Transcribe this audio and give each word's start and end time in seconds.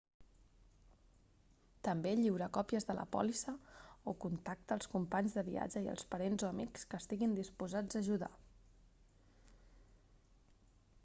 també 1.87 2.13
lliura 2.19 2.47
còpies 2.57 2.87
de 2.91 2.95
la 2.99 3.03
pòlissa 3.15 3.53
/ 3.81 4.15
contacte 4.25 4.75
als 4.77 4.89
companys 4.95 5.37
de 5.41 5.45
viatge 5.51 5.85
i 5.85 5.91
als 5.93 6.09
parents 6.15 6.47
o 6.49 6.49
amics 6.49 6.89
que 6.95 7.01
estiguin 7.05 7.37
disposats 7.43 8.01
a 8.01 8.05
ajudar 8.07 8.33